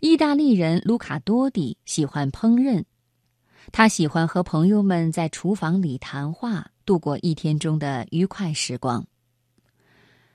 [0.00, 2.84] 意大利人卢卡多蒂喜欢烹饪，
[3.72, 9.04] 他喜欢和朋友们在厨房里谈话，度过一天中的愉快时光。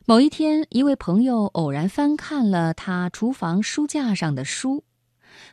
[0.03, 4.83] 某一天，一位朋友偶然翻看了他厨房书架上的书，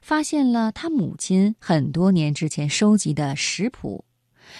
[0.03, 4.05] 发现了他母亲很多年之前收集的食谱，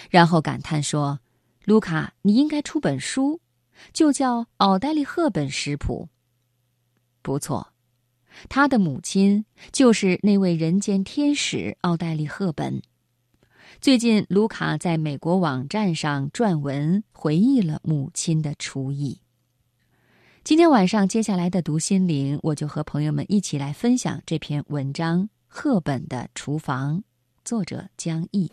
[0.09, 1.19] 然后感叹说
[1.65, 3.41] ：“卢卡，你应该出本书，
[3.91, 6.07] 就叫《奥黛丽·赫本食谱》。”
[7.21, 7.70] 不错，
[8.49, 12.81] 他的母亲就是那位人间天使奥黛丽·赫本。
[13.79, 19.19] 最近，卢卡在美国网站上撰文回忆了母亲的厨艺。
[20.43, 26.97] 今天晚上，接下来的读心灵，我就和朋友们一起来分享这篇文章《赫本的厨房》，
[27.43, 28.51] 作者江毅。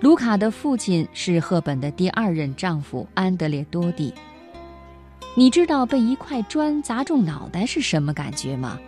[0.00, 4.14] 卢卡的父亲是赫本的第二任丈夫安德烈多蒂。
[5.36, 8.80] 你知道被一块砖砸中脑袋是什么感觉吗？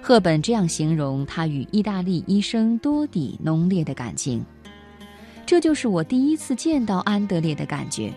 [0.00, 4.42] 赫本这样形容他与意大利医生多蒂浓烈的感情。
[5.44, 8.10] 这就是我第一次见到安德烈的感觉，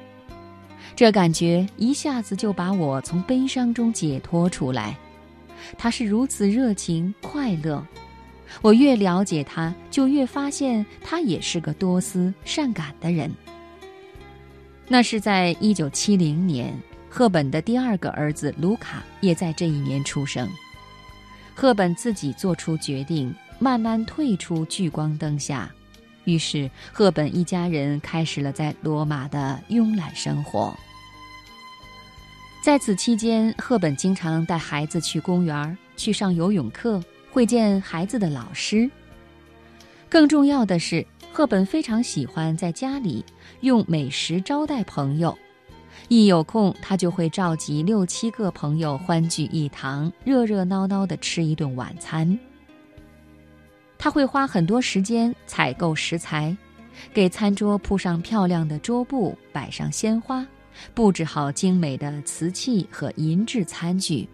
[0.96, 4.98] 这感觉一下子就把我从悲伤中解脱出来。
[5.78, 7.86] 他是如此热情快乐。
[8.62, 13.32] 我越了解他，就越发现他也是个多思善感的人。
[14.88, 16.78] 那是在一九七零年，
[17.10, 20.50] 赫本的第二个儿子卢卡也在这一年出生。
[21.56, 25.72] 赫本自己做出决定，慢慢退出聚光灯下，
[26.26, 30.76] 于是赫本一家人开始了在罗马的慵懒生活。
[32.64, 37.02] 在此期间，赫本经常带孩子去公园，去上游泳课。
[37.32, 38.90] 会见孩子的老师。
[40.10, 43.24] 更重要的是，赫本非常喜欢在家里
[43.62, 45.38] 用美食招待朋友。
[46.10, 52.38] 一有空，他就会召集六七个朋友欢聚一堂，热热闹闹地吃一顿晚餐。
[53.98, 56.56] 他会花很多时间采购食材，
[57.14, 60.46] 给餐桌铺上漂亮的桌布，摆上鲜花，
[60.94, 64.28] 布置好精美的瓷器和银质餐具。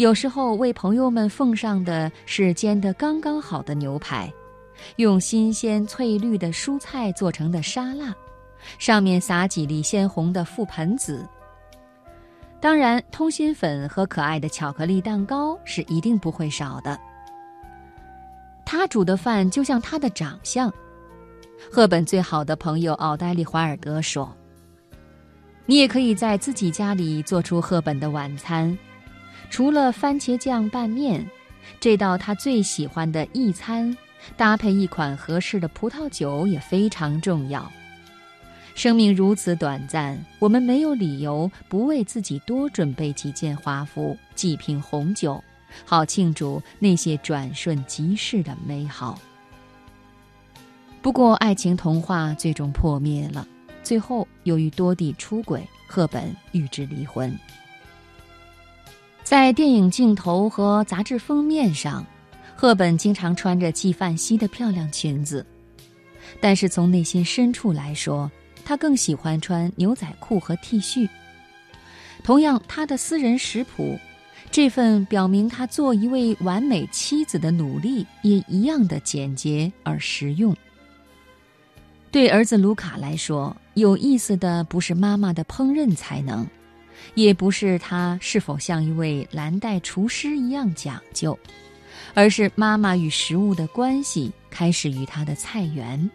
[0.00, 4.32] 有时候为朋友们奉上的是煎得刚刚好的牛排，
[4.96, 8.14] 用新鲜翠绿的蔬菜做成的沙拉，
[8.78, 11.28] 上面撒几粒鲜红的覆盆子。
[12.62, 16.98] 当然，通心粉和可爱的巧克力蛋糕是一定不会少的。
[18.64, 20.72] 他煮的饭就像他的长相。
[21.70, 24.34] 赫本最好的朋友奥黛丽·华尔德说
[25.66, 28.74] ：“你也可以在自己家里做出赫本的晚餐。”
[29.48, 31.26] 除了番茄酱拌面，
[31.78, 33.96] 这道他最喜欢的意餐，
[34.36, 37.70] 搭配一款合适的葡萄酒也非常重要。
[38.74, 45.42] 生命如此短暂，我们没有理由不为自己多准备几件华服、几瓶红酒，
[45.84, 49.18] 好庆祝那些转瞬即逝的美好。
[51.02, 53.46] 不过，爱情童话最终破灭了。
[53.82, 57.36] 最后，由于多地出轨，赫本与之离婚。
[59.30, 62.04] 在电影镜头和杂志封面上，
[62.56, 65.46] 赫本经常穿着纪梵希的漂亮裙子，
[66.40, 68.28] 但是从内心深处来说，
[68.64, 71.08] 她更喜欢穿牛仔裤和 T 恤。
[72.24, 73.96] 同样，她的私人食谱，
[74.50, 80.56] 这份表明她做一位完美妻子的努力，也一样的简洁而实用。
[82.10, 86.44] 对儿子卢卡来说，有意思的不是妈妈的烹饪才能。
[87.14, 91.38] 也不是他是否像一位蓝带厨师一样讲究，
[92.14, 96.10] 而是妈妈与食物的关系开始于他的菜园。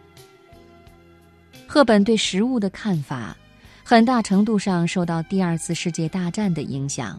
[1.66, 3.36] 赫本对食物的看法，
[3.84, 7.18] 很大程度上受到第二次世界大战的影响。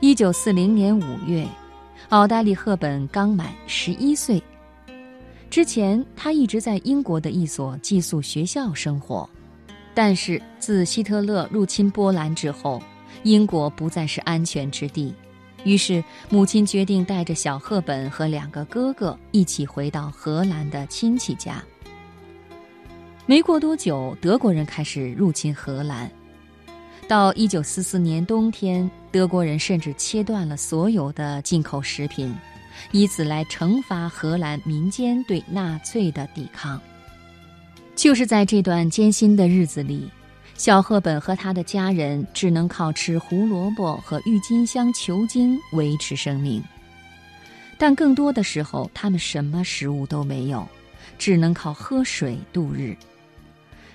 [0.00, 1.46] 一九四零年五月，
[2.08, 4.42] 奥黛丽·赫本刚满十一岁，
[5.50, 9.28] 之前她一直在英国的一所寄宿学校生活。
[9.94, 12.80] 但是自希特勒入侵波兰之后，
[13.22, 15.14] 英国不再是安全之地，
[15.64, 21.62] 于是母亲决定带着小赫本和两个哥哥一起回到荷兰的亲戚家。
[23.26, 26.10] 没过多久，德国人开始入侵荷兰，
[27.06, 32.34] 到一九四四年冬天，德国人甚至切断了所有的进口食品，
[32.90, 36.80] 以此来惩罚荷兰民间对纳粹的抵抗。
[38.00, 40.10] 就是在这段艰辛的日子里，
[40.54, 46.64] 小赫本和他的家人只能靠吃胡萝卜和郁金香球茎维持生命，
[47.76, 50.66] 但更多的时候，他们什么食物都没有，
[51.18, 52.96] 只能靠喝水度日。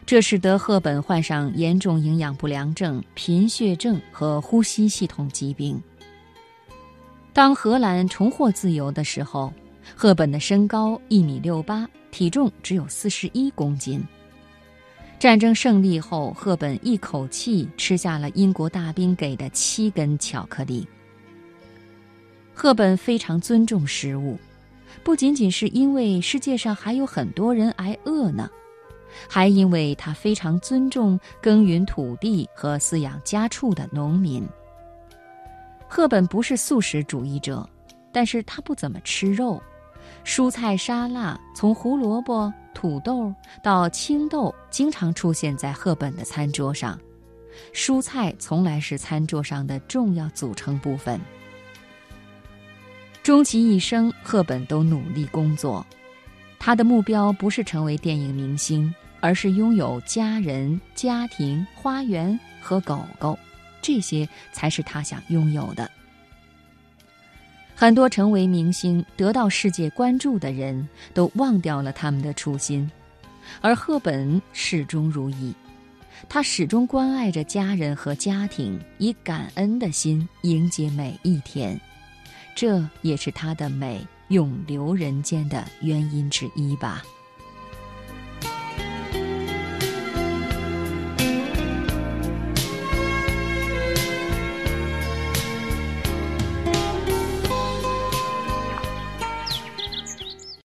[0.06, 5.82] 这使得赫本患上严重营养不良症、贫血症和呼吸系统疾病。
[7.34, 9.52] 当荷兰重获自由的时候，
[9.94, 14.02] 赫本的身高一米六八，体重只有四十一公斤。
[15.20, 20.88] 战争胜利后，赫本一口气吃下了英国大兵给的七根巧克力。
[22.54, 24.38] 赫本非常尊重食物，
[25.04, 28.50] 不仅仅是因为世界上还有很多人挨饿呢。
[29.30, 34.46] 还因为他非常尊重耕耘土地和饲养家畜的农民。
[35.88, 37.68] 赫本不是素食主义者，
[38.12, 39.62] 但是他不怎么吃肉，
[40.24, 47.00] 蔬菜沙拉从胡萝卜、土豆到青豆经常出现在赫本的餐桌上，
[47.74, 51.20] 蔬菜从来是餐桌上的重要组成部分。
[53.24, 55.86] 终其一生，赫本都努力工作，
[56.60, 58.94] 他的目标不是成为电影明星。
[59.22, 63.36] 而是拥有家人、家庭、花园和狗狗，
[63.82, 65.90] 这些才是他想拥有的。
[67.76, 72.90] 很多成为明星、得到世界关注的人都忘掉了他们的初心，
[73.60, 75.54] 而赫本始终如一。
[76.30, 81.80] 他始终关爱着家人和家庭，以感恩的心迎接每一天，
[82.56, 87.04] 这也是他的美永留人间的原因之一吧。